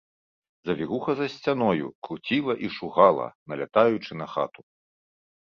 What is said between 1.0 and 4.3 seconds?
за сцяною круціла і шугала, налятаючы на